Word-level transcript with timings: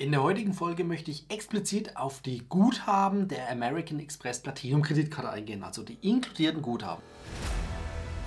In 0.00 0.12
der 0.12 0.22
heutigen 0.22 0.54
Folge 0.54 0.84
möchte 0.84 1.10
ich 1.10 1.24
explizit 1.28 1.96
auf 1.96 2.20
die 2.20 2.44
Guthaben 2.48 3.26
der 3.26 3.50
American 3.50 3.98
Express 3.98 4.38
Platinum 4.38 4.80
Kreditkarte 4.80 5.28
eingehen, 5.28 5.64
also 5.64 5.82
die 5.82 5.98
inkludierten 6.02 6.62
Guthaben. 6.62 7.02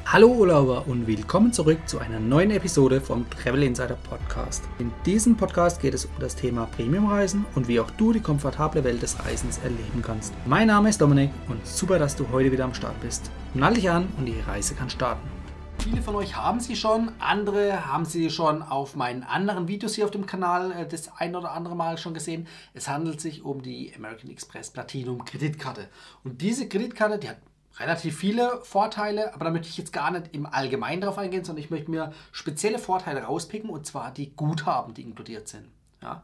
Hallo 0.05 0.27
Urlauber 0.27 0.85
und 0.85 1.07
willkommen 1.07 1.53
zurück 1.53 1.77
zu 1.85 1.99
einer 1.99 2.19
neuen 2.19 2.51
Episode 2.51 2.99
vom 2.99 3.25
Travel 3.29 3.63
Insider 3.63 3.95
Podcast. 3.95 4.65
In 4.79 4.91
diesem 5.05 5.37
Podcast 5.37 5.81
geht 5.81 5.93
es 5.93 6.03
um 6.03 6.11
das 6.19 6.35
Thema 6.35 6.65
Premiumreisen 6.65 7.45
und 7.55 7.69
wie 7.69 7.79
auch 7.79 7.91
du 7.91 8.11
die 8.11 8.19
komfortable 8.19 8.83
Welt 8.83 9.01
des 9.01 9.23
Reisens 9.23 9.59
erleben 9.59 10.01
kannst. 10.01 10.33
Mein 10.45 10.67
Name 10.67 10.89
ist 10.89 10.99
Dominik 10.99 11.31
und 11.47 11.65
super, 11.65 11.97
dass 11.99 12.17
du 12.17 12.27
heute 12.33 12.51
wieder 12.51 12.65
am 12.65 12.73
Start 12.73 12.99
bist. 12.99 13.31
Nall 13.53 13.75
dich 13.75 13.89
an 13.89 14.09
und 14.17 14.25
die 14.25 14.41
Reise 14.41 14.75
kann 14.75 14.89
starten. 14.89 15.40
Viele 15.83 16.03
von 16.03 16.15
euch 16.15 16.35
haben 16.35 16.59
sie 16.59 16.75
schon, 16.75 17.11
andere 17.17 17.87
haben 17.87 18.05
sie 18.05 18.29
schon 18.29 18.61
auf 18.61 18.95
meinen 18.95 19.23
anderen 19.23 19.67
Videos 19.67 19.95
hier 19.95 20.05
auf 20.05 20.11
dem 20.11 20.27
Kanal 20.27 20.71
äh, 20.71 20.87
das 20.87 21.11
ein 21.17 21.35
oder 21.35 21.53
andere 21.53 21.75
Mal 21.75 21.97
schon 21.97 22.13
gesehen. 22.13 22.47
Es 22.75 22.87
handelt 22.87 23.19
sich 23.19 23.43
um 23.43 23.63
die 23.63 23.91
American 23.95 24.29
Express 24.29 24.69
Platinum 24.69 25.25
Kreditkarte. 25.25 25.89
Und 26.23 26.41
diese 26.43 26.69
Kreditkarte, 26.69 27.17
die 27.17 27.29
hat 27.29 27.37
relativ 27.79 28.15
viele 28.15 28.61
Vorteile, 28.61 29.33
aber 29.33 29.45
da 29.45 29.51
möchte 29.51 29.69
ich 29.69 29.77
jetzt 29.77 29.91
gar 29.91 30.11
nicht 30.11 30.35
im 30.35 30.45
Allgemeinen 30.45 31.01
drauf 31.01 31.17
eingehen, 31.17 31.43
sondern 31.43 31.63
ich 31.63 31.71
möchte 31.71 31.89
mir 31.89 32.13
spezielle 32.31 32.77
Vorteile 32.77 33.23
rauspicken 33.23 33.71
und 33.71 33.87
zwar 33.87 34.11
die 34.11 34.35
Guthaben, 34.35 34.93
die 34.93 35.01
inkludiert 35.01 35.47
sind. 35.47 35.65
Ja. 36.03 36.23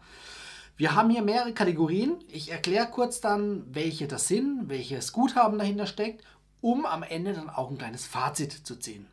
Wir 0.76 0.94
haben 0.94 1.10
hier 1.10 1.24
mehrere 1.24 1.54
Kategorien. 1.54 2.20
Ich 2.28 2.52
erkläre 2.52 2.92
kurz 2.92 3.22
dann, 3.22 3.64
welche 3.74 4.08
das 4.08 4.28
sind, 4.28 4.70
welches 4.70 5.14
Guthaben 5.14 5.58
dahinter 5.58 5.88
steckt, 5.88 6.24
um 6.62 6.86
am 6.86 7.02
Ende 7.02 7.34
dann 7.34 7.50
auch 7.50 7.72
ein 7.72 7.80
kleines 7.80 8.06
Fazit 8.06 8.52
zu 8.52 8.76
ziehen. 8.76 9.08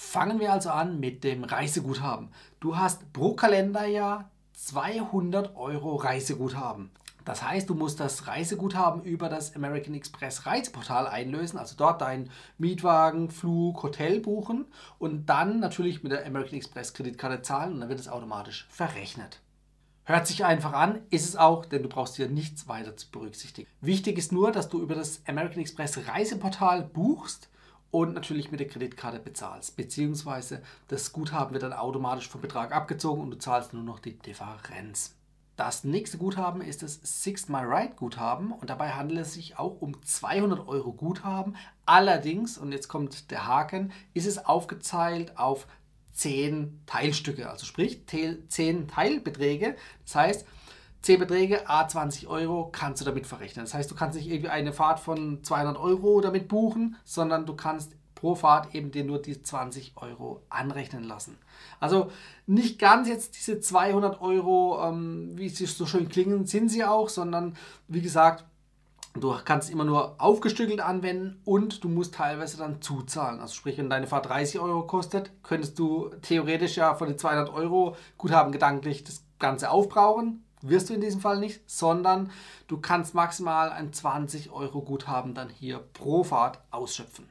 Fangen 0.00 0.38
wir 0.38 0.52
also 0.52 0.70
an 0.70 1.00
mit 1.00 1.24
dem 1.24 1.42
Reiseguthaben. 1.42 2.28
Du 2.60 2.78
hast 2.78 3.12
pro 3.12 3.34
Kalenderjahr 3.34 4.30
200 4.54 5.56
Euro 5.56 5.96
Reiseguthaben. 5.96 6.92
Das 7.24 7.42
heißt, 7.42 7.68
du 7.68 7.74
musst 7.74 7.98
das 7.98 8.28
Reiseguthaben 8.28 9.02
über 9.02 9.28
das 9.28 9.56
American 9.56 9.94
Express 9.94 10.46
Reiseportal 10.46 11.08
einlösen, 11.08 11.58
also 11.58 11.74
dort 11.76 12.00
deinen 12.00 12.30
Mietwagen, 12.58 13.28
Flug, 13.28 13.82
Hotel 13.82 14.20
buchen 14.20 14.66
und 15.00 15.26
dann 15.26 15.58
natürlich 15.58 16.04
mit 16.04 16.12
der 16.12 16.24
American 16.24 16.56
Express 16.58 16.94
Kreditkarte 16.94 17.42
zahlen 17.42 17.74
und 17.74 17.80
dann 17.80 17.88
wird 17.88 18.00
es 18.00 18.08
automatisch 18.08 18.68
verrechnet. 18.70 19.40
Hört 20.04 20.28
sich 20.28 20.44
einfach 20.44 20.74
an, 20.74 21.02
ist 21.10 21.28
es 21.28 21.36
auch, 21.36 21.66
denn 21.66 21.82
du 21.82 21.88
brauchst 21.88 22.16
hier 22.16 22.28
nichts 22.28 22.68
weiter 22.68 22.96
zu 22.96 23.10
berücksichtigen. 23.10 23.68
Wichtig 23.80 24.16
ist 24.16 24.30
nur, 24.30 24.52
dass 24.52 24.68
du 24.68 24.80
über 24.80 24.94
das 24.94 25.22
American 25.26 25.60
Express 25.60 26.06
Reiseportal 26.06 26.84
buchst 26.84 27.50
und 27.90 28.14
natürlich 28.14 28.50
mit 28.50 28.60
der 28.60 28.68
Kreditkarte 28.68 29.18
bezahlst. 29.18 29.76
Beziehungsweise 29.76 30.62
das 30.88 31.12
Guthaben 31.12 31.52
wird 31.52 31.62
dann 31.62 31.72
automatisch 31.72 32.28
vom 32.28 32.40
Betrag 32.40 32.72
abgezogen 32.72 33.22
und 33.22 33.30
du 33.30 33.38
zahlst 33.38 33.72
nur 33.72 33.82
noch 33.82 33.98
die 33.98 34.18
Differenz. 34.18 35.14
Das 35.56 35.82
nächste 35.82 36.18
Guthaben 36.18 36.60
ist 36.60 36.84
das 36.84 37.00
Sixth 37.02 37.48
My 37.48 37.62
Ride 37.62 37.94
Guthaben 37.96 38.52
und 38.52 38.70
dabei 38.70 38.92
handelt 38.92 39.20
es 39.20 39.34
sich 39.34 39.58
auch 39.58 39.80
um 39.80 40.00
200 40.04 40.68
Euro 40.68 40.92
Guthaben. 40.92 41.56
Allerdings, 41.84 42.58
und 42.58 42.70
jetzt 42.70 42.86
kommt 42.86 43.32
der 43.32 43.46
Haken, 43.46 43.90
ist 44.14 44.26
es 44.26 44.38
aufgeteilt 44.38 45.36
auf 45.36 45.66
10 46.12 46.82
Teilstücke, 46.86 47.50
also 47.50 47.66
sprich 47.66 48.06
10 48.06 48.86
Teilbeträge. 48.86 49.76
Das 50.04 50.14
heißt, 50.14 50.46
10 51.08 51.20
Beträge, 51.20 51.70
a 51.70 51.88
20 51.88 52.28
Euro, 52.28 52.68
kannst 52.70 53.00
du 53.00 53.06
damit 53.06 53.26
verrechnen. 53.26 53.64
Das 53.64 53.72
heißt, 53.72 53.90
du 53.90 53.94
kannst 53.94 54.18
nicht 54.18 54.28
irgendwie 54.28 54.50
eine 54.50 54.74
Fahrt 54.74 55.00
von 55.00 55.42
200 55.42 55.78
Euro 55.78 56.20
damit 56.20 56.48
buchen, 56.48 56.96
sondern 57.02 57.46
du 57.46 57.56
kannst 57.56 57.96
pro 58.14 58.34
Fahrt 58.34 58.74
eben 58.74 58.90
dir 58.90 59.04
nur 59.04 59.22
die 59.22 59.42
20 59.42 59.94
Euro 59.96 60.42
anrechnen 60.50 61.04
lassen. 61.04 61.38
Also 61.80 62.10
nicht 62.46 62.78
ganz 62.78 63.08
jetzt 63.08 63.36
diese 63.36 63.58
200 63.58 64.20
Euro, 64.20 64.86
ähm, 64.86 65.30
wie 65.32 65.48
sie 65.48 65.64
so 65.64 65.86
schön 65.86 66.10
klingen, 66.10 66.44
sind 66.44 66.68
sie 66.68 66.84
auch, 66.84 67.08
sondern 67.08 67.56
wie 67.88 68.02
gesagt, 68.02 68.44
Du 69.14 69.34
kannst 69.44 69.70
immer 69.70 69.84
nur 69.84 70.20
aufgestückelt 70.20 70.80
anwenden 70.80 71.40
und 71.44 71.82
du 71.82 71.88
musst 71.88 72.14
teilweise 72.14 72.56
dann 72.56 72.82
zuzahlen. 72.82 73.40
Also 73.40 73.54
sprich, 73.54 73.76
wenn 73.78 73.90
deine 73.90 74.06
Fahrt 74.06 74.28
30 74.28 74.60
Euro 74.60 74.86
kostet, 74.86 75.32
könntest 75.42 75.76
du 75.78 76.10
theoretisch 76.22 76.76
ja 76.76 76.94
von 76.94 77.08
den 77.08 77.18
200 77.18 77.52
Euro 77.52 77.96
Guthaben 78.16 78.52
gedanklich 78.52 79.02
das 79.02 79.24
Ganze 79.40 79.70
aufbrauchen 79.70 80.44
wirst 80.62 80.90
du 80.90 80.94
in 80.94 81.00
diesem 81.00 81.20
Fall 81.20 81.38
nicht, 81.38 81.60
sondern 81.66 82.30
du 82.66 82.78
kannst 82.78 83.14
maximal 83.14 83.70
ein 83.70 83.92
20 83.92 84.50
Euro 84.50 84.82
Guthaben 84.82 85.34
dann 85.34 85.48
hier 85.48 85.78
pro 85.78 86.24
Fahrt 86.24 86.60
ausschöpfen. 86.70 87.28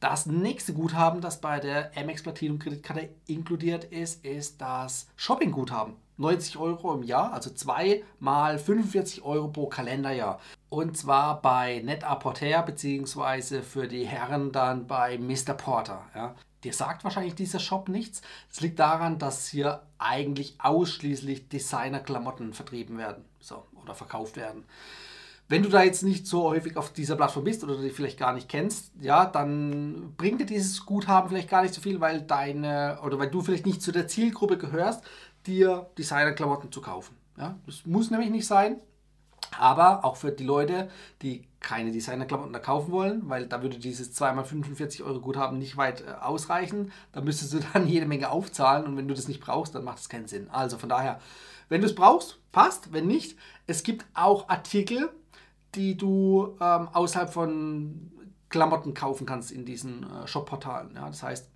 Das 0.00 0.26
nächste 0.26 0.74
Guthaben, 0.74 1.22
das 1.22 1.40
bei 1.40 1.58
der 1.58 1.90
Amex 1.96 2.22
Platinum 2.22 2.58
Kreditkarte 2.58 3.08
inkludiert 3.26 3.84
ist, 3.84 4.24
ist 4.24 4.60
das 4.60 5.08
Shopping-Guthaben. 5.16 5.94
90 6.18 6.58
Euro 6.58 6.94
im 6.94 7.02
Jahr, 7.02 7.32
also 7.32 7.50
2 7.50 8.02
mal 8.20 8.58
45 8.58 9.22
Euro 9.22 9.48
pro 9.48 9.66
Kalenderjahr. 9.66 10.40
Und 10.68 10.96
zwar 10.96 11.40
bei 11.40 11.80
Net 11.84 12.04
Apporter 12.04 12.62
beziehungsweise 12.62 13.62
für 13.62 13.86
die 13.86 14.06
Herren 14.06 14.52
dann 14.52 14.86
bei 14.86 15.18
Mr. 15.18 15.54
Porter. 15.54 16.02
Ja. 16.14 16.34
Dir 16.66 16.72
sagt 16.72 17.04
wahrscheinlich 17.04 17.36
dieser 17.36 17.60
Shop 17.60 17.88
nichts. 17.88 18.22
Das 18.48 18.60
liegt 18.60 18.80
daran, 18.80 19.20
dass 19.20 19.46
hier 19.46 19.82
eigentlich 19.98 20.56
ausschließlich 20.58 21.48
Designer-Klamotten 21.48 22.54
vertrieben 22.54 22.98
werden 22.98 23.24
so, 23.38 23.62
oder 23.80 23.94
verkauft 23.94 24.36
werden. 24.36 24.64
Wenn 25.48 25.62
du 25.62 25.68
da 25.68 25.84
jetzt 25.84 26.02
nicht 26.02 26.26
so 26.26 26.42
häufig 26.42 26.76
auf 26.76 26.92
dieser 26.92 27.14
Plattform 27.14 27.44
bist 27.44 27.62
oder 27.62 27.80
die 27.80 27.90
vielleicht 27.90 28.18
gar 28.18 28.32
nicht 28.32 28.48
kennst, 28.48 28.90
ja, 29.00 29.26
dann 29.26 30.14
bringt 30.16 30.40
dir 30.40 30.46
dieses 30.46 30.84
Guthaben 30.84 31.28
vielleicht 31.28 31.48
gar 31.48 31.62
nicht 31.62 31.72
so 31.72 31.80
viel, 31.80 32.00
weil 32.00 32.22
deine 32.22 32.98
oder 33.04 33.16
weil 33.20 33.30
du 33.30 33.42
vielleicht 33.42 33.64
nicht 33.64 33.80
zu 33.80 33.92
der 33.92 34.08
Zielgruppe 34.08 34.58
gehörst, 34.58 35.04
dir 35.46 35.88
Designer-Klamotten 35.96 36.72
zu 36.72 36.80
kaufen. 36.80 37.14
Ja, 37.38 37.56
das 37.66 37.86
muss 37.86 38.10
nämlich 38.10 38.30
nicht 38.30 38.48
sein. 38.48 38.80
Aber 39.56 40.04
auch 40.04 40.16
für 40.16 40.32
die 40.32 40.42
Leute, 40.42 40.90
die 41.22 41.46
keine 41.66 41.90
Designerklamotten 41.90 42.52
da 42.52 42.60
kaufen 42.60 42.92
wollen, 42.92 43.28
weil 43.28 43.48
da 43.48 43.60
würde 43.60 43.76
dieses 43.78 44.16
2x45 44.16 45.04
Euro 45.04 45.20
Guthaben 45.20 45.58
nicht 45.58 45.76
weit 45.76 46.02
äh, 46.02 46.12
ausreichen. 46.20 46.92
Da 47.10 47.20
müsstest 47.20 47.52
du 47.52 47.58
dann 47.72 47.88
jede 47.88 48.06
Menge 48.06 48.30
aufzahlen 48.30 48.86
und 48.86 48.96
wenn 48.96 49.08
du 49.08 49.14
das 49.14 49.26
nicht 49.26 49.40
brauchst, 49.40 49.74
dann 49.74 49.82
macht 49.82 49.98
es 49.98 50.08
keinen 50.08 50.28
Sinn. 50.28 50.48
Also 50.48 50.78
von 50.78 50.88
daher, 50.88 51.20
wenn 51.68 51.80
du 51.80 51.88
es 51.88 51.94
brauchst, 51.96 52.38
passt. 52.52 52.92
Wenn 52.92 53.08
nicht, 53.08 53.36
es 53.66 53.82
gibt 53.82 54.06
auch 54.14 54.48
Artikel, 54.48 55.10
die 55.74 55.96
du 55.96 56.56
ähm, 56.60 56.88
außerhalb 56.92 57.32
von 57.32 58.12
Klamotten 58.48 58.94
kaufen 58.94 59.26
kannst 59.26 59.50
in 59.50 59.64
diesen 59.64 60.04
äh, 60.04 60.28
Shop-Portalen. 60.28 60.94
Ja? 60.94 61.08
Das 61.08 61.24
heißt, 61.24 61.50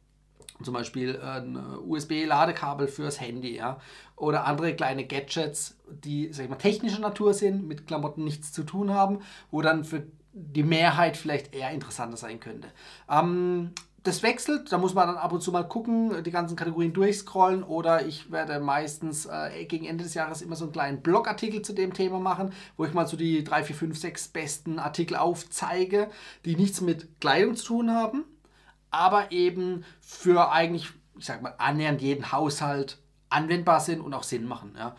zum 0.63 0.75
Beispiel 0.75 1.21
ein 1.21 1.57
USB-Ladekabel 1.87 2.89
fürs 2.89 3.21
Handy, 3.21 3.57
ja, 3.57 3.81
oder 4.17 4.47
andere 4.47 4.75
kleine 4.75 5.07
Gadgets, 5.07 5.77
die 5.89 6.33
sag 6.33 6.45
ich 6.45 6.51
mal, 6.51 6.57
technischer 6.57 7.01
Natur 7.01 7.35
sind, 7.35 7.67
mit 7.67 7.87
Klamotten 7.87 8.25
nichts 8.25 8.53
zu 8.53 8.65
tun 8.65 8.93
haben, 8.93 9.21
wo 9.51 9.63
dann 9.63 9.85
für 9.85 10.05
die 10.33 10.63
Mehrheit 10.63 11.17
vielleicht 11.17 11.55
eher 11.55 11.71
interessanter 11.71 12.17
sein 12.17 12.39
könnte. 12.41 12.69
Ähm, 13.09 13.73
das 14.03 14.23
wechselt, 14.23 14.73
da 14.73 14.79
muss 14.79 14.95
man 14.95 15.09
dann 15.09 15.17
ab 15.19 15.33
und 15.33 15.43
zu 15.43 15.53
mal 15.53 15.65
gucken, 15.65 16.23
die 16.25 16.31
ganzen 16.31 16.57
Kategorien 16.57 16.93
durchscrollen 16.93 17.63
oder 17.63 18.07
ich 18.07 18.33
werde 18.33 18.59
meistens 18.59 19.27
äh, 19.27 19.65
gegen 19.67 19.85
Ende 19.85 20.05
des 20.05 20.15
Jahres 20.15 20.41
immer 20.41 20.57
so 20.57 20.65
einen 20.65 20.73
kleinen 20.73 21.03
Blogartikel 21.03 21.61
zu 21.61 21.75
dem 21.75 21.93
Thema 21.93 22.19
machen, 22.19 22.53
wo 22.77 22.85
ich 22.85 22.95
mal 22.95 23.07
so 23.07 23.17
die 23.19 23.45
3, 23.45 23.65
4, 23.65 23.77
5, 23.77 23.99
6 23.99 24.29
besten 24.29 24.79
Artikel 24.79 25.17
aufzeige, 25.17 26.09
die 26.47 26.57
nichts 26.57 26.81
mit 26.81 27.21
Kleidung 27.21 27.57
zu 27.57 27.67
tun 27.67 27.91
haben, 27.91 28.25
aber 28.91 29.33
eben 29.33 29.85
für 30.01 30.51
eigentlich, 30.53 30.91
ich 31.19 31.27
sag 31.27 31.43
mal, 31.43 31.55
annähernd 31.59 32.01
jeden 32.01 32.33
Haushalt 32.33 32.99
anwendbar 33.29 33.81
sind 33.81 34.01
und 34.01 34.13
auch 34.15 34.25
Sinn 34.25 34.47
machen. 34.47 34.75
Ja. 34.77 34.97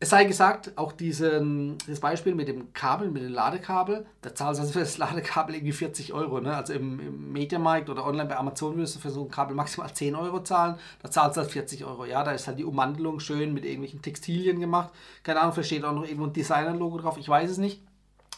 Es 0.00 0.10
sei 0.10 0.24
gesagt, 0.24 0.76
auch 0.76 0.92
diesen, 0.92 1.78
das 1.86 2.00
Beispiel 2.00 2.34
mit 2.34 2.48
dem 2.48 2.74
Kabel, 2.74 3.10
mit 3.10 3.22
dem 3.22 3.32
Ladekabel, 3.32 4.04
da 4.20 4.34
zahlst 4.34 4.58
du 4.58 4.62
also 4.62 4.72
für 4.74 4.80
das 4.80 4.98
Ladekabel 4.98 5.54
irgendwie 5.54 5.72
40 5.72 6.12
Euro. 6.12 6.40
Ne? 6.40 6.54
Also 6.54 6.74
im, 6.74 7.00
im 7.00 7.32
Mediamarkt 7.32 7.88
oder 7.88 8.04
online 8.04 8.28
bei 8.28 8.36
Amazon 8.36 8.76
würdest 8.76 8.96
du 8.96 9.00
für 9.00 9.10
so 9.10 9.22
ein 9.22 9.30
Kabel 9.30 9.54
maximal 9.56 9.90
10 9.90 10.14
Euro 10.14 10.42
zahlen, 10.42 10.76
da 11.00 11.10
zahlst 11.10 11.36
du 11.36 11.40
halt 11.40 11.52
40 11.52 11.84
Euro. 11.86 12.04
Ja, 12.04 12.22
da 12.22 12.32
ist 12.32 12.46
halt 12.46 12.58
die 12.58 12.64
Ummantelung 12.64 13.20
schön 13.20 13.54
mit 13.54 13.64
irgendwelchen 13.64 14.02
Textilien 14.02 14.60
gemacht. 14.60 14.92
Keine 15.22 15.40
Ahnung, 15.40 15.54
vielleicht 15.54 15.68
steht 15.68 15.84
auch 15.84 15.94
noch 15.94 16.04
irgendwo 16.04 16.26
ein 16.26 16.32
Designer-Logo 16.34 16.98
drauf, 16.98 17.16
ich 17.16 17.28
weiß 17.28 17.50
es 17.50 17.58
nicht. 17.58 17.80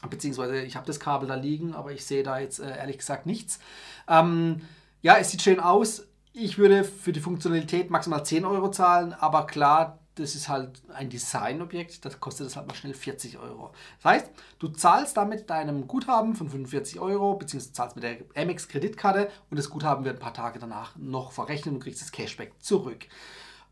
Beziehungsweise 0.08 0.60
ich 0.62 0.76
habe 0.76 0.86
das 0.86 1.00
Kabel 1.00 1.28
da 1.28 1.34
liegen, 1.34 1.74
aber 1.74 1.92
ich 1.92 2.04
sehe 2.04 2.22
da 2.22 2.38
jetzt 2.38 2.60
äh, 2.60 2.76
ehrlich 2.76 2.98
gesagt 2.98 3.26
nichts. 3.26 3.58
Ähm, 4.08 4.60
ja, 5.02 5.16
es 5.16 5.30
sieht 5.30 5.42
schön 5.42 5.60
aus. 5.60 6.06
Ich 6.32 6.58
würde 6.58 6.84
für 6.84 7.12
die 7.12 7.20
Funktionalität 7.20 7.90
maximal 7.90 8.24
10 8.24 8.44
Euro 8.44 8.70
zahlen, 8.70 9.14
aber 9.14 9.46
klar, 9.46 9.98
das 10.16 10.34
ist 10.34 10.48
halt 10.48 10.82
ein 10.94 11.10
Designobjekt, 11.10 12.04
das 12.04 12.20
kostet 12.20 12.46
das 12.46 12.56
halt 12.56 12.66
mal 12.66 12.74
schnell 12.74 12.94
40 12.94 13.38
Euro. 13.38 13.72
Das 14.02 14.12
heißt, 14.12 14.30
du 14.58 14.68
zahlst 14.68 15.16
damit 15.16 15.50
deinem 15.50 15.86
Guthaben 15.86 16.34
von 16.34 16.48
45 16.48 17.00
Euro, 17.00 17.34
beziehungsweise 17.34 17.72
zahlst 17.74 17.96
mit 17.96 18.02
der 18.02 18.18
Amex 18.34 18.68
Kreditkarte 18.68 19.30
und 19.50 19.58
das 19.58 19.70
Guthaben 19.70 20.04
wird 20.04 20.16
ein 20.16 20.20
paar 20.20 20.34
Tage 20.34 20.58
danach 20.58 20.96
noch 20.96 21.32
verrechnet 21.32 21.74
und 21.74 21.80
kriegst 21.80 22.00
das 22.00 22.12
Cashback 22.12 22.52
zurück. 22.60 23.06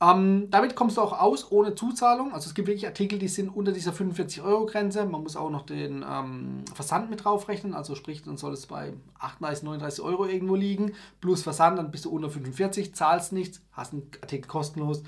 Ähm, 0.05 0.51
damit 0.51 0.77
kommst 0.77 0.97
du 0.97 1.01
auch 1.01 1.19
aus 1.19 1.51
ohne 1.51 1.75
Zuzahlung. 1.75 2.35
Also 2.35 2.49
es 2.49 2.55
gibt 2.55 2.69
wirklich 2.69 2.87
Artikel, 2.87 3.19
die 3.19 3.29
sind 3.29 3.49
unter 3.49 3.73
dieser 3.73 3.93
45-Euro-Grenze. 3.93 5.07
Man 5.07 5.23
muss 5.23 5.37
auch 5.37 5.51
noch 5.51 5.65
den 5.65 6.05
ähm, 6.09 6.65
Versand 6.75 7.11
mit 7.11 7.25
draufrechnen. 7.25 7.75
Also 7.75 7.95
sprich, 7.95 8.23
dann 8.23 8.37
soll 8.37 8.53
es 8.53 8.67
bei 8.67 8.93
38, 9.19 9.63
39 9.63 10.05
Euro 10.05 10.27
irgendwo 10.27 10.57
liegen. 10.57 10.93
Plus 11.21 11.43
Versand, 11.43 11.79
dann 11.79 11.91
bist 11.91 12.05
du 12.05 12.11
unter 12.11 12.29
45, 12.29 12.95
zahlst 12.95 13.33
nichts, 13.33 13.63
hast 13.73 13.93
einen 13.93 14.11
Artikel 14.21 14.49
kostenlos. 14.49 15.03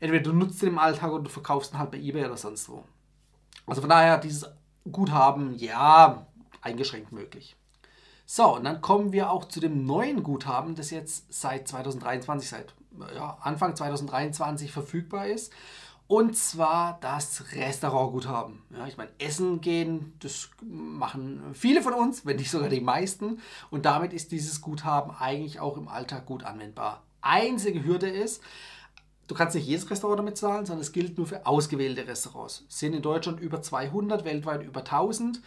entweder 0.00 0.24
du 0.24 0.32
nutzt 0.32 0.62
ihn 0.62 0.70
im 0.70 0.78
Alltag 0.78 1.12
oder 1.12 1.22
du 1.22 1.30
verkaufst 1.30 1.72
ihn 1.72 1.78
halt 1.78 1.92
bei 1.92 1.98
eBay 1.98 2.26
oder 2.26 2.36
sonst 2.36 2.68
wo. 2.68 2.84
Also 3.66 3.80
von 3.80 3.90
daher, 3.90 4.18
dieses 4.18 4.46
Guthaben, 4.90 5.54
ja, 5.54 6.26
eingeschränkt 6.60 7.12
möglich. 7.12 7.56
So, 8.26 8.56
und 8.56 8.64
dann 8.64 8.80
kommen 8.80 9.12
wir 9.12 9.30
auch 9.30 9.46
zu 9.46 9.60
dem 9.60 9.86
neuen 9.86 10.22
Guthaben, 10.22 10.74
das 10.74 10.90
jetzt 10.90 11.32
seit 11.32 11.68
2023, 11.68 12.48
seit 12.48 12.74
ja, 13.14 13.38
Anfang 13.40 13.76
2023 13.76 14.72
verfügbar 14.72 15.26
ist. 15.26 15.52
Und 16.06 16.36
zwar 16.36 16.98
das 17.00 17.44
Restaurantguthaben. 17.54 18.62
Ja, 18.76 18.86
ich 18.86 18.98
meine, 18.98 19.10
Essen 19.18 19.62
gehen, 19.62 20.12
das 20.20 20.50
machen 20.62 21.42
viele 21.54 21.80
von 21.80 21.94
uns, 21.94 22.26
wenn 22.26 22.36
nicht 22.36 22.50
sogar 22.50 22.68
die 22.68 22.82
meisten. 22.82 23.40
Und 23.70 23.86
damit 23.86 24.12
ist 24.12 24.30
dieses 24.30 24.60
Guthaben 24.60 25.12
eigentlich 25.18 25.60
auch 25.60 25.78
im 25.78 25.88
Alltag 25.88 26.26
gut 26.26 26.44
anwendbar. 26.44 27.02
Einzige 27.22 27.84
Hürde 27.84 28.08
ist, 28.08 28.42
du 29.28 29.34
kannst 29.34 29.54
nicht 29.54 29.66
jedes 29.66 29.88
Restaurant 29.90 30.18
damit 30.18 30.36
zahlen, 30.36 30.66
sondern 30.66 30.82
es 30.82 30.92
gilt 30.92 31.16
nur 31.16 31.26
für 31.26 31.46
ausgewählte 31.46 32.06
Restaurants. 32.06 32.64
Es 32.68 32.80
sind 32.80 32.92
in 32.92 33.00
Deutschland 33.00 33.40
über 33.40 33.62
200, 33.62 34.26
weltweit 34.26 34.62
über 34.62 34.80
1000 34.80 35.40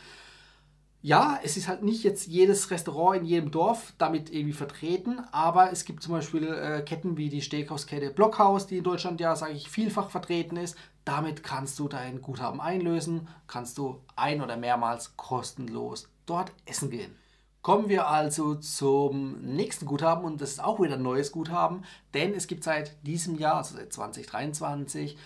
ja, 1.01 1.39
es 1.43 1.57
ist 1.57 1.67
halt 1.67 1.83
nicht 1.83 2.03
jetzt 2.03 2.27
jedes 2.27 2.71
Restaurant 2.71 3.21
in 3.21 3.25
jedem 3.25 3.51
Dorf 3.51 3.93
damit 3.97 4.31
irgendwie 4.31 4.53
vertreten, 4.53 5.21
aber 5.31 5.71
es 5.71 5.85
gibt 5.85 6.01
zum 6.01 6.13
Beispiel 6.13 6.47
äh, 6.47 6.81
Ketten 6.81 7.17
wie 7.17 7.29
die 7.29 7.41
Steakhauskette 7.41 8.09
Blockhaus, 8.09 8.67
die 8.67 8.79
in 8.79 8.83
Deutschland 8.83 9.21
ja, 9.21 9.35
sage 9.35 9.53
ich, 9.53 9.69
vielfach 9.69 10.09
vertreten 10.09 10.57
ist. 10.57 10.75
Damit 11.05 11.43
kannst 11.43 11.79
du 11.79 11.87
dein 11.87 12.21
Guthaben 12.21 12.59
einlösen, 12.59 13.27
kannst 13.45 13.77
du 13.77 14.01
ein- 14.15 14.41
oder 14.41 14.57
mehrmals 14.57 15.15
kostenlos 15.15 16.09
dort 16.25 16.51
essen 16.65 16.89
gehen. 16.89 17.15
Kommen 17.61 17.89
wir 17.89 18.07
also 18.07 18.55
zum 18.55 19.41
nächsten 19.41 19.85
Guthaben 19.85 20.25
und 20.25 20.41
das 20.41 20.51
ist 20.51 20.63
auch 20.63 20.81
wieder 20.81 20.95
ein 20.95 21.03
neues 21.03 21.31
Guthaben, 21.31 21.83
denn 22.13 22.33
es 22.33 22.47
gibt 22.47 22.63
seit 22.63 23.05
diesem 23.05 23.35
Jahr, 23.35 23.57
also 23.57 23.75
seit 23.75 23.93
2023, 23.93 25.17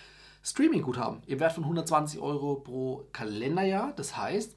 Streaming-Guthaben 0.43 1.21
im 1.27 1.39
Wert 1.39 1.53
von 1.53 1.63
120 1.63 2.19
Euro 2.19 2.55
pro 2.55 3.07
Kalenderjahr. 3.13 3.93
Das 3.95 4.17
heißt, 4.17 4.55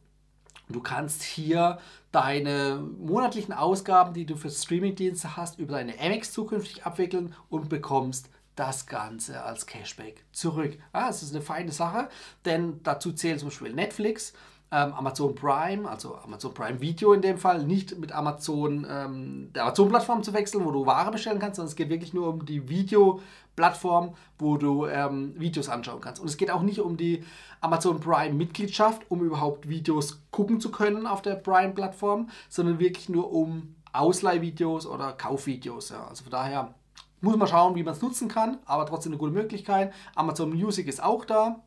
Du 0.69 0.81
kannst 0.81 1.23
hier 1.23 1.79
deine 2.11 2.83
monatlichen 2.99 3.53
Ausgaben, 3.53 4.15
die 4.15 4.25
du 4.25 4.37
für 4.37 4.51
Streamingdienste 4.51 5.37
hast, 5.37 5.59
über 5.59 5.75
deine 5.75 5.99
Amex 6.01 6.33
zukünftig 6.33 6.85
abwickeln 6.85 7.35
und 7.51 7.69
bekommst 7.69 8.31
das 8.57 8.87
Ganze 8.87 9.43
als 9.43 9.67
Cashback 9.67 10.25
zurück. 10.33 10.79
Ah, 10.93 11.09
das 11.09 11.23
ist 11.23 11.35
eine 11.35 11.43
feine 11.43 11.73
Sache, 11.73 12.09
denn 12.45 12.81
dazu 12.83 13.13
zählen 13.13 13.39
zum 13.39 13.49
Beispiel 13.49 13.73
Netflix, 13.73 14.33
ähm, 14.75 14.93
Amazon 14.95 15.35
Prime, 15.37 15.89
also 15.89 16.17
Amazon 16.17 16.53
Prime 16.53 16.81
Video 16.81 17.13
in 17.13 17.23
dem 17.23 17.39
Fall, 17.39 17.63
nicht 17.63 17.97
mit 17.99 18.11
Amazon, 18.11 18.85
ähm, 18.91 19.53
der 19.55 19.63
Amazon-Plattform 19.65 20.25
zu 20.25 20.33
wechseln, 20.33 20.65
wo 20.65 20.73
du 20.73 20.85
Ware 20.85 21.13
bestellen 21.13 21.39
kannst, 21.39 21.57
sondern 21.57 21.71
es 21.71 21.77
geht 21.77 21.91
wirklich 21.91 22.13
nur 22.13 22.29
um 22.29 22.45
die 22.45 22.69
Video-Plattform, 22.69 24.15
wo 24.39 24.57
du 24.57 24.87
ähm, 24.87 25.39
Videos 25.39 25.69
anschauen 25.69 26.01
kannst. 26.01 26.21
Und 26.21 26.27
es 26.27 26.37
geht 26.37 26.51
auch 26.51 26.63
nicht 26.63 26.81
um 26.81 26.97
die 26.97 27.23
Amazon 27.61 28.01
Prime-Mitgliedschaft, 28.01 29.03
um 29.11 29.23
überhaupt 29.23 29.69
Videos 29.69 30.21
gucken 30.33 30.61
zu 30.61 30.73
können 30.73 31.07
auf 31.07 31.23
der 31.23 31.37
Prime-Plattform, 31.37 32.29
sondern 32.49 32.81
wirklich 32.81 33.09
nur 33.09 33.33
um 33.33 33.77
Ausleihvideos 33.93 34.89
oder 34.89 35.13
Kaufvideos. 35.13 35.91
Ja. 35.91 36.09
Also 36.09 36.25
von 36.25 36.33
daher 36.33 36.75
muss 37.21 37.37
man 37.37 37.47
schauen, 37.47 37.77
wie 37.77 37.85
man 37.85 37.95
es 37.95 38.03
nutzen 38.03 38.27
kann, 38.27 38.59
aber 38.67 38.87
trotzdem 38.87 39.13
eine 39.13 39.19
gute 39.19 39.33
Möglichkeit. 39.33 39.93
Amazon 40.17 40.51
Music 40.51 40.89
ist 40.89 41.01
auch 41.01 41.25
da. 41.25 41.61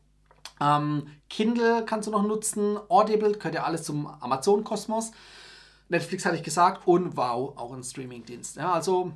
Ähm, 0.60 1.06
Kindle 1.28 1.84
kannst 1.84 2.08
du 2.08 2.12
noch 2.12 2.22
nutzen, 2.22 2.78
Audible 2.88 3.32
gehört 3.32 3.54
ja 3.54 3.64
alles 3.64 3.84
zum 3.84 4.06
Amazon-Kosmos. 4.06 5.12
Netflix 5.88 6.24
hatte 6.24 6.36
ich 6.36 6.42
gesagt 6.42 6.86
und 6.86 7.16
Wow, 7.16 7.56
auch 7.56 7.72
ein 7.72 7.82
Streaming-Dienst. 7.82 8.56
Ja, 8.56 8.72
also 8.72 9.12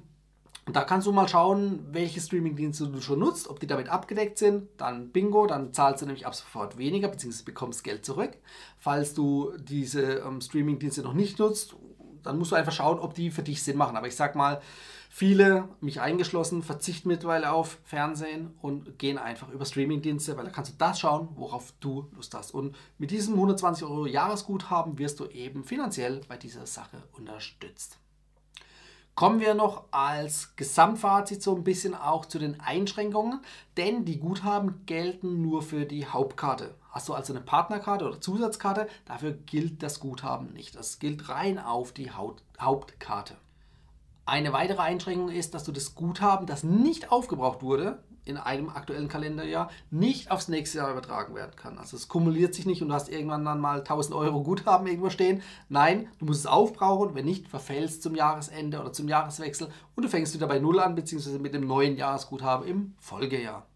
da 0.70 0.84
kannst 0.84 1.08
du 1.08 1.12
mal 1.12 1.28
schauen, 1.28 1.84
welche 1.90 2.20
Streaming-Dienste 2.20 2.86
du 2.86 3.00
schon 3.00 3.18
nutzt, 3.18 3.48
ob 3.48 3.58
die 3.58 3.66
damit 3.66 3.88
abgedeckt 3.88 4.38
sind. 4.38 4.68
Dann 4.76 5.10
Bingo, 5.10 5.46
dann 5.46 5.72
zahlst 5.72 6.02
du 6.02 6.06
nämlich 6.06 6.26
ab 6.26 6.34
sofort 6.34 6.78
weniger, 6.78 7.08
beziehungsweise 7.08 7.44
bekommst 7.44 7.82
Geld 7.82 8.06
zurück. 8.06 8.38
Falls 8.78 9.12
du 9.12 9.52
diese 9.58 10.18
ähm, 10.18 10.40
Streaming-Dienste 10.40 11.02
noch 11.02 11.14
nicht 11.14 11.38
nutzt, 11.40 11.74
dann 12.22 12.38
musst 12.38 12.52
du 12.52 12.56
einfach 12.56 12.72
schauen, 12.72 13.00
ob 13.00 13.14
die 13.14 13.32
für 13.32 13.42
dich 13.42 13.62
Sinn 13.62 13.76
machen. 13.76 13.96
Aber 13.96 14.06
ich 14.06 14.14
sag 14.14 14.36
mal, 14.36 14.60
Viele, 15.14 15.68
mich 15.82 16.00
eingeschlossen, 16.00 16.62
verzichten 16.62 17.08
mittlerweile 17.08 17.52
auf 17.52 17.78
Fernsehen 17.84 18.54
und 18.62 18.98
gehen 18.98 19.18
einfach 19.18 19.50
über 19.50 19.66
Streamingdienste, 19.66 20.38
weil 20.38 20.46
da 20.46 20.50
kannst 20.50 20.72
du 20.72 20.76
das 20.78 20.98
schauen, 20.98 21.28
worauf 21.34 21.74
du 21.80 22.08
Lust 22.16 22.32
hast. 22.32 22.52
Und 22.54 22.74
mit 22.96 23.10
diesem 23.10 23.34
120 23.34 23.84
Euro 23.84 24.06
Jahresguthaben 24.06 24.96
wirst 24.96 25.20
du 25.20 25.26
eben 25.26 25.64
finanziell 25.64 26.22
bei 26.28 26.38
dieser 26.38 26.64
Sache 26.64 27.02
unterstützt. 27.12 27.98
Kommen 29.14 29.40
wir 29.40 29.52
noch 29.52 29.84
als 29.90 30.56
Gesamtfazit 30.56 31.42
so 31.42 31.54
ein 31.54 31.62
bisschen 31.62 31.94
auch 31.94 32.24
zu 32.24 32.38
den 32.38 32.58
Einschränkungen, 32.62 33.42
denn 33.76 34.06
die 34.06 34.18
Guthaben 34.18 34.86
gelten 34.86 35.42
nur 35.42 35.60
für 35.60 35.84
die 35.84 36.06
Hauptkarte. 36.06 36.74
Hast 36.88 37.10
du 37.10 37.12
also 37.12 37.34
eine 37.34 37.42
Partnerkarte 37.42 38.06
oder 38.06 38.18
Zusatzkarte, 38.18 38.88
dafür 39.04 39.32
gilt 39.32 39.82
das 39.82 40.00
Guthaben 40.00 40.54
nicht. 40.54 40.74
Das 40.74 41.00
gilt 41.00 41.28
rein 41.28 41.58
auf 41.58 41.92
die 41.92 42.10
Hauptkarte. 42.10 43.36
Eine 44.32 44.54
weitere 44.54 44.80
Einschränkung 44.80 45.28
ist, 45.28 45.52
dass 45.52 45.62
du 45.62 45.72
das 45.72 45.94
Guthaben, 45.94 46.46
das 46.46 46.64
nicht 46.64 47.12
aufgebraucht 47.12 47.60
wurde, 47.60 48.02
in 48.24 48.38
einem 48.38 48.70
aktuellen 48.70 49.08
Kalenderjahr 49.08 49.68
nicht 49.90 50.30
aufs 50.30 50.48
nächste 50.48 50.78
Jahr 50.78 50.90
übertragen 50.90 51.34
werden 51.34 51.54
kann. 51.54 51.76
Also 51.76 51.98
es 51.98 52.08
kumuliert 52.08 52.54
sich 52.54 52.64
nicht 52.64 52.80
und 52.80 52.88
du 52.88 52.94
hast 52.94 53.10
irgendwann 53.10 53.44
dann 53.44 53.60
mal 53.60 53.80
1000 53.80 54.16
Euro 54.16 54.42
Guthaben 54.42 54.86
irgendwo 54.86 55.10
stehen. 55.10 55.42
Nein, 55.68 56.08
du 56.18 56.24
musst 56.24 56.40
es 56.40 56.46
aufbrauchen. 56.46 57.14
Wenn 57.14 57.26
nicht, 57.26 57.46
verfällst 57.46 58.02
zum 58.02 58.14
Jahresende 58.14 58.80
oder 58.80 58.90
zum 58.94 59.06
Jahreswechsel 59.06 59.68
und 59.96 60.02
du 60.02 60.08
fängst 60.08 60.32
wieder 60.32 60.46
bei 60.46 60.58
Null 60.58 60.80
an, 60.80 60.94
beziehungsweise 60.94 61.38
mit 61.38 61.52
dem 61.52 61.66
neuen 61.66 61.98
Jahresguthaben 61.98 62.66
im 62.66 62.94
Folgejahr. 63.00 63.66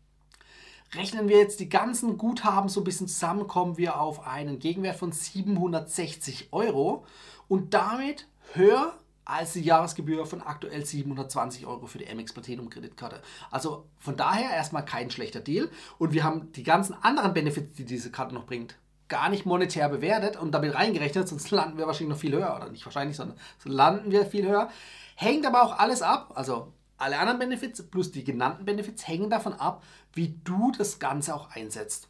Rechnen 0.95 1.29
wir 1.29 1.37
jetzt 1.37 1.61
die 1.61 1.69
ganzen 1.69 2.17
Guthaben 2.17 2.71
so 2.71 2.81
ein 2.81 2.85
bisschen 2.85 3.09
zusammen, 3.09 3.47
kommen 3.47 3.77
wir 3.77 4.01
auf 4.01 4.27
einen 4.27 4.59
Gegenwert 4.59 4.97
von 4.97 5.13
760 5.13 6.49
Euro 6.53 7.05
und 7.47 7.75
damit 7.75 8.27
höher 8.55 8.95
als 9.27 9.53
die 9.53 9.61
Jahresgebühr 9.61 10.25
von 10.25 10.41
aktuell 10.41 10.87
720 10.87 11.67
Euro 11.67 11.87
für 11.87 11.99
die 11.99 12.09
Amex 12.09 12.33
Platinum 12.33 12.71
Kreditkarte. 12.71 13.21
Also 13.51 13.87
von 13.99 14.17
daher 14.17 14.51
erstmal 14.51 14.85
kein 14.85 15.11
schlechter 15.11 15.41
Deal. 15.41 15.69
Und 15.99 16.15
wir 16.15 16.25
haben 16.25 16.53
die 16.53 16.63
ganzen 16.63 16.95
anderen 17.03 17.35
Benefits, 17.35 17.77
die 17.77 17.85
diese 17.85 18.13
Karte 18.13 18.35
noch 18.35 18.47
bringt, 18.47 18.79
gar 19.09 19.29
nicht 19.29 19.45
monetär 19.45 19.89
bewertet 19.89 20.37
und 20.37 20.53
damit 20.53 20.75
reingerechnet, 20.75 21.29
sonst 21.29 21.51
landen 21.51 21.77
wir 21.77 21.87
wahrscheinlich 21.87 22.15
noch 22.15 22.21
viel 22.21 22.33
höher. 22.33 22.55
Oder 22.57 22.71
nicht 22.71 22.87
wahrscheinlich, 22.87 23.17
sondern 23.17 23.37
so 23.59 23.69
landen 23.69 24.13
wir 24.13 24.27
viel 24.27 24.47
höher. 24.47 24.71
Hängt 25.17 25.45
aber 25.45 25.65
auch 25.65 25.79
alles 25.79 26.03
ab, 26.03 26.33
also 26.37 26.73
alle 26.97 27.19
anderen 27.19 27.41
Benefits 27.41 27.83
plus 27.83 28.13
die 28.13 28.25
genannten 28.25 28.65
Benefits 28.65 29.07
hängen 29.07 29.29
davon 29.29 29.55
ab, 29.55 29.83
wie 30.13 30.39
du 30.45 30.73
das 30.77 30.99
Ganze 30.99 31.35
auch 31.35 31.51
einsetzt. 31.51 32.09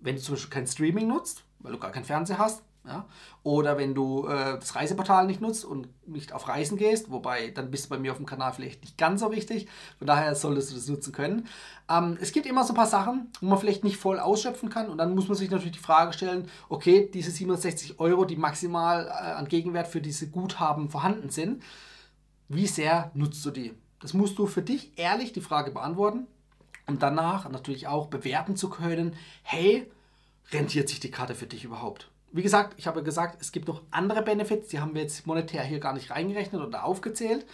Wenn 0.00 0.16
du 0.16 0.22
zum 0.22 0.34
Beispiel 0.34 0.50
kein 0.50 0.66
Streaming 0.66 1.08
nutzt, 1.08 1.44
weil 1.60 1.72
du 1.72 1.78
gar 1.78 1.92
keinen 1.92 2.04
Fernseher 2.04 2.38
hast, 2.38 2.62
ja? 2.84 3.06
Oder 3.42 3.78
wenn 3.78 3.94
du 3.94 4.26
äh, 4.26 4.58
das 4.58 4.74
Reiseportal 4.74 5.26
nicht 5.26 5.40
nutzt 5.40 5.64
und 5.64 5.88
nicht 6.06 6.32
auf 6.32 6.48
Reisen 6.48 6.76
gehst, 6.76 7.10
wobei 7.10 7.50
dann 7.50 7.70
bist 7.70 7.84
du 7.84 7.88
bei 7.90 7.98
mir 7.98 8.10
auf 8.10 8.16
dem 8.16 8.26
Kanal 8.26 8.52
vielleicht 8.52 8.82
nicht 8.82 8.98
ganz 8.98 9.20
so 9.20 9.30
wichtig, 9.30 9.68
von 9.98 10.06
daher 10.06 10.34
solltest 10.34 10.70
du 10.70 10.74
das 10.74 10.88
nutzen 10.88 11.12
können. 11.12 11.46
Ähm, 11.88 12.18
es 12.20 12.32
gibt 12.32 12.46
immer 12.46 12.64
so 12.64 12.72
ein 12.72 12.76
paar 12.76 12.86
Sachen, 12.86 13.30
wo 13.40 13.46
man 13.46 13.58
vielleicht 13.58 13.84
nicht 13.84 13.96
voll 13.96 14.18
ausschöpfen 14.18 14.68
kann 14.68 14.88
und 14.88 14.98
dann 14.98 15.14
muss 15.14 15.28
man 15.28 15.36
sich 15.36 15.50
natürlich 15.50 15.72
die 15.72 15.78
Frage 15.78 16.12
stellen, 16.12 16.48
okay, 16.68 17.08
diese 17.12 17.30
760 17.30 18.00
Euro, 18.00 18.24
die 18.24 18.36
maximal 18.36 19.06
äh, 19.06 19.10
an 19.10 19.48
Gegenwert 19.48 19.86
für 19.86 20.00
diese 20.00 20.28
Guthaben 20.28 20.88
vorhanden 20.88 21.30
sind, 21.30 21.62
wie 22.48 22.66
sehr 22.66 23.10
nutzt 23.14 23.44
du 23.46 23.50
die? 23.50 23.74
Das 24.00 24.12
musst 24.12 24.38
du 24.38 24.46
für 24.46 24.62
dich 24.62 24.92
ehrlich 24.96 25.32
die 25.32 25.40
Frage 25.40 25.70
beantworten 25.70 26.26
und 26.86 27.02
danach 27.02 27.48
natürlich 27.48 27.86
auch 27.86 28.08
bewerten 28.08 28.56
zu 28.56 28.68
können, 28.68 29.14
hey, 29.42 29.88
rentiert 30.50 30.88
sich 30.88 30.98
die 30.98 31.10
Karte 31.10 31.36
für 31.36 31.46
dich 31.46 31.64
überhaupt? 31.64 32.10
Wie 32.32 32.42
gesagt, 32.42 32.74
ich 32.78 32.86
habe 32.86 33.02
gesagt, 33.02 33.40
es 33.40 33.52
gibt 33.52 33.68
noch 33.68 33.82
andere 33.90 34.22
Benefits, 34.22 34.68
die 34.68 34.80
haben 34.80 34.94
wir 34.94 35.02
jetzt 35.02 35.26
monetär 35.26 35.62
hier 35.62 35.80
gar 35.80 35.92
nicht 35.92 36.10
reingerechnet 36.10 36.62
oder 36.62 36.84
aufgezählt. 36.84 37.46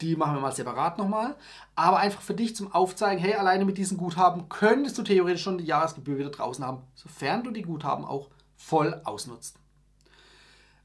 Die 0.00 0.16
machen 0.16 0.34
wir 0.34 0.40
mal 0.40 0.52
separat 0.52 0.96
nochmal. 0.96 1.36
Aber 1.74 1.98
einfach 1.98 2.22
für 2.22 2.32
dich 2.32 2.56
zum 2.56 2.72
Aufzeigen, 2.72 3.22
hey, 3.22 3.34
alleine 3.34 3.64
mit 3.66 3.76
diesem 3.76 3.98
Guthaben 3.98 4.48
könntest 4.48 4.96
du 4.96 5.02
theoretisch 5.02 5.42
schon 5.42 5.58
die 5.58 5.66
Jahresgebühr 5.66 6.16
wieder 6.16 6.30
draußen 6.30 6.64
haben, 6.64 6.82
sofern 6.94 7.42
du 7.44 7.50
die 7.50 7.62
Guthaben 7.62 8.04
auch 8.04 8.30
voll 8.56 9.00
ausnutzt. 9.04 9.58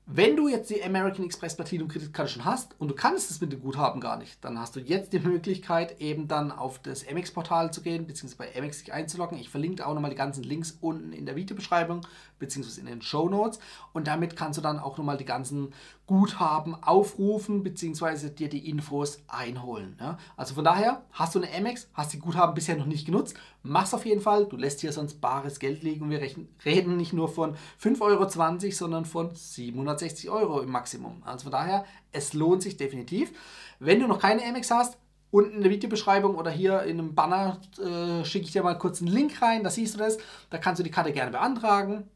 Wenn 0.07 0.35
du 0.35 0.47
jetzt 0.47 0.69
die 0.69 0.83
American 0.83 1.25
Express 1.25 1.55
Platinum 1.55 1.87
Kreditkarte 1.87 2.31
schon 2.31 2.45
hast 2.45 2.79
und 2.79 2.89
du 2.89 2.93
kannst 2.93 3.31
es 3.31 3.41
mit 3.41 3.51
dem 3.51 3.61
Guthaben 3.61 3.99
gar 3.99 4.17
nicht, 4.17 4.37
dann 4.45 4.59
hast 4.59 4.75
du 4.75 4.79
jetzt 4.79 5.13
die 5.13 5.19
Möglichkeit, 5.19 5.99
eben 5.99 6.27
dann 6.27 6.51
auf 6.51 6.77
das 6.77 7.07
Amex-Portal 7.07 7.73
zu 7.73 7.81
gehen, 7.81 8.05
beziehungsweise 8.05 8.51
bei 8.51 8.55
Amex 8.55 8.77
sich 8.77 8.93
einzuloggen. 8.93 9.39
Ich 9.39 9.49
verlinke 9.49 9.83
auch 9.83 9.95
nochmal 9.95 10.11
die 10.11 10.15
ganzen 10.15 10.43
Links 10.43 10.77
unten 10.79 11.11
in 11.11 11.25
der 11.25 11.35
Videobeschreibung, 11.35 12.01
beziehungsweise 12.37 12.81
in 12.81 12.85
den 12.85 13.01
Show 13.01 13.29
Notes. 13.29 13.57
Und 13.93 14.05
damit 14.05 14.35
kannst 14.35 14.59
du 14.59 14.61
dann 14.61 14.77
auch 14.77 14.99
nochmal 14.99 15.17
die 15.17 15.25
ganzen 15.25 15.73
Guthaben 16.05 16.75
aufrufen, 16.83 17.63
beziehungsweise 17.63 18.29
dir 18.29 18.47
die 18.47 18.69
Infos 18.69 19.23
einholen. 19.27 19.97
Ja? 19.99 20.19
Also 20.37 20.53
von 20.53 20.63
daher, 20.63 21.03
hast 21.13 21.33
du 21.33 21.41
eine 21.41 21.51
Amex, 21.51 21.89
hast 21.95 22.13
die 22.13 22.19
Guthaben 22.19 22.53
bisher 22.53 22.77
noch 22.77 22.85
nicht 22.85 23.07
genutzt, 23.07 23.35
mach's 23.65 23.93
auf 23.93 24.05
jeden 24.05 24.21
Fall. 24.21 24.45
Du 24.45 24.57
lässt 24.57 24.81
hier 24.81 24.91
sonst 24.91 25.19
bares 25.19 25.59
Geld 25.59 25.83
liegen 25.83 26.05
und 26.05 26.09
wir 26.11 26.21
reden 26.65 26.97
nicht 26.97 27.13
nur 27.13 27.27
von 27.27 27.55
5,20 27.81 28.01
Euro, 28.01 28.71
sondern 28.71 29.05
von 29.05 29.35
760 29.35 30.29
Euro 30.29 30.61
im 30.61 30.71
Maximum. 30.71 31.21
Also 31.25 31.43
von 31.43 31.51
daher, 31.51 31.85
es 32.11 32.33
lohnt 32.33 32.61
sich 32.61 32.77
definitiv. 32.77 33.33
Wenn 33.79 33.99
du 33.99 34.07
noch 34.07 34.19
keine 34.19 34.43
Amex 34.43 34.71
hast, 34.71 34.97
Unten 35.35 35.57
in 35.57 35.61
der 35.63 35.71
Videobeschreibung 35.71 36.35
oder 36.35 36.49
hier 36.49 36.83
in 36.83 36.97
einem 36.97 37.13
Banner 37.13 37.59
äh, 37.77 38.23
schicke 38.23 38.45
ich 38.45 38.53
dir 38.53 38.63
mal 38.63 38.77
kurz 38.77 39.01
einen 39.01 39.11
Link 39.11 39.41
rein, 39.41 39.65
da 39.65 39.69
siehst 39.69 39.95
du 39.95 39.97
das. 39.97 40.17
Da 40.49 40.57
kannst 40.57 40.79
du 40.79 40.83
die 40.83 40.91
Karte 40.91 41.11
gerne 41.11 41.31
beantragen. 41.31 42.09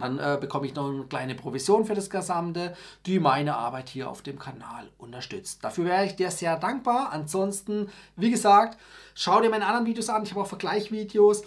Dann 0.00 0.18
äh, 0.18 0.38
bekomme 0.40 0.66
ich 0.66 0.74
noch 0.74 0.88
eine 0.88 1.04
kleine 1.04 1.34
Provision 1.34 1.84
für 1.84 1.94
das 1.94 2.10
Gesamte, 2.10 2.76
die 3.06 3.18
meine 3.18 3.56
Arbeit 3.56 3.88
hier 3.88 4.08
auf 4.08 4.22
dem 4.22 4.38
Kanal 4.38 4.88
unterstützt. 4.98 5.64
Dafür 5.64 5.84
wäre 5.86 6.04
ich 6.04 6.16
dir 6.16 6.30
sehr 6.30 6.56
dankbar. 6.56 7.12
Ansonsten, 7.12 7.88
wie 8.16 8.30
gesagt, 8.30 8.78
schau 9.14 9.40
dir 9.40 9.50
meine 9.50 9.66
anderen 9.66 9.86
Videos 9.86 10.08
an. 10.08 10.22
Ich 10.22 10.30
habe 10.30 10.42
auch 10.42 10.46
Vergleichvideos 10.46 11.42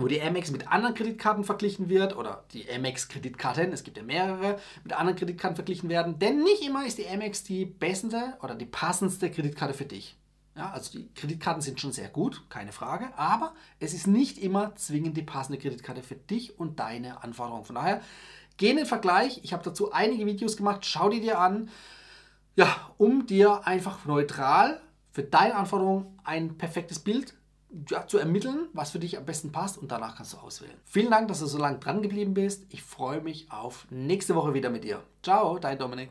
wo 0.00 0.08
die 0.08 0.20
Amex 0.22 0.50
mit 0.50 0.68
anderen 0.68 0.94
Kreditkarten 0.94 1.44
verglichen 1.44 1.88
wird 1.88 2.16
oder 2.16 2.44
die 2.52 2.64
Amex-Kreditkarten, 2.70 3.72
es 3.72 3.84
gibt 3.84 3.96
ja 3.96 4.02
mehrere, 4.02 4.58
mit 4.82 4.92
anderen 4.92 5.16
Kreditkarten 5.16 5.56
verglichen 5.56 5.88
werden. 5.88 6.18
Denn 6.18 6.42
nicht 6.42 6.62
immer 6.66 6.86
ist 6.86 6.98
die 6.98 7.06
Amex 7.06 7.44
die 7.44 7.66
bessende 7.66 8.34
oder 8.42 8.54
die 8.54 8.66
passendste 8.66 9.30
Kreditkarte 9.30 9.74
für 9.74 9.84
dich. 9.84 10.16
Ja, 10.56 10.70
also 10.70 10.98
die 10.98 11.12
Kreditkarten 11.14 11.62
sind 11.62 11.80
schon 11.80 11.92
sehr 11.92 12.08
gut, 12.08 12.44
keine 12.48 12.72
Frage, 12.72 13.16
aber 13.16 13.54
es 13.78 13.94
ist 13.94 14.06
nicht 14.06 14.36
immer 14.38 14.74
zwingend 14.74 15.16
die 15.16 15.22
passende 15.22 15.58
Kreditkarte 15.58 16.02
für 16.02 16.16
dich 16.16 16.58
und 16.58 16.80
deine 16.80 17.22
Anforderungen. 17.22 17.64
Von 17.64 17.76
daher, 17.76 18.00
geh 18.56 18.70
in 18.70 18.76
den 18.76 18.86
Vergleich. 18.86 19.40
Ich 19.44 19.52
habe 19.52 19.62
dazu 19.62 19.92
einige 19.92 20.26
Videos 20.26 20.56
gemacht, 20.56 20.84
schau 20.84 21.08
die 21.08 21.20
dir 21.20 21.38
an, 21.38 21.70
ja, 22.56 22.90
um 22.98 23.26
dir 23.26 23.66
einfach 23.66 24.04
neutral 24.04 24.80
für 25.12 25.22
deine 25.22 25.54
Anforderungen 25.54 26.18
ein 26.24 26.58
perfektes 26.58 26.98
Bild 26.98 27.34
ja, 27.88 28.06
zu 28.06 28.18
ermitteln, 28.18 28.68
was 28.72 28.90
für 28.90 28.98
dich 28.98 29.16
am 29.16 29.24
besten 29.24 29.52
passt 29.52 29.78
und 29.78 29.92
danach 29.92 30.16
kannst 30.16 30.32
du 30.32 30.38
auswählen. 30.38 30.76
Vielen 30.84 31.10
Dank, 31.10 31.28
dass 31.28 31.40
du 31.40 31.46
so 31.46 31.58
lange 31.58 31.78
dran 31.78 32.02
geblieben 32.02 32.34
bist. 32.34 32.66
Ich 32.70 32.82
freue 32.82 33.20
mich 33.20 33.50
auf 33.50 33.86
nächste 33.90 34.34
Woche 34.34 34.54
wieder 34.54 34.70
mit 34.70 34.84
dir. 34.84 35.02
Ciao, 35.22 35.58
dein 35.58 35.78
Dominik. 35.78 36.10